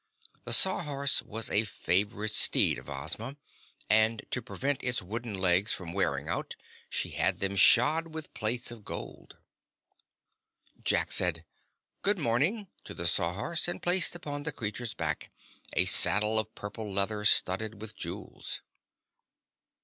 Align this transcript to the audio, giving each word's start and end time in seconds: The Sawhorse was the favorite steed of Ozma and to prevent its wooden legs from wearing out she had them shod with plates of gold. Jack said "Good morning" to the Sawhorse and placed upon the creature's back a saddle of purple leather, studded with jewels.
The 0.45 0.53
Sawhorse 0.53 1.21
was 1.21 1.45
the 1.49 1.63
favorite 1.63 2.31
steed 2.31 2.79
of 2.79 2.89
Ozma 2.89 3.35
and 3.87 4.23
to 4.31 4.41
prevent 4.41 4.81
its 4.81 4.99
wooden 4.99 5.35
legs 5.37 5.73
from 5.73 5.93
wearing 5.93 6.27
out 6.27 6.55
she 6.89 7.11
had 7.11 7.37
them 7.37 7.55
shod 7.55 8.07
with 8.11 8.33
plates 8.33 8.71
of 8.71 8.83
gold. 8.83 9.37
Jack 10.83 11.11
said 11.11 11.45
"Good 12.01 12.17
morning" 12.17 12.67
to 12.85 12.95
the 12.95 13.05
Sawhorse 13.05 13.67
and 13.67 13.79
placed 13.79 14.15
upon 14.15 14.41
the 14.41 14.51
creature's 14.51 14.95
back 14.95 15.29
a 15.73 15.85
saddle 15.85 16.39
of 16.39 16.55
purple 16.55 16.91
leather, 16.91 17.23
studded 17.23 17.79
with 17.79 17.95
jewels. 17.95 18.61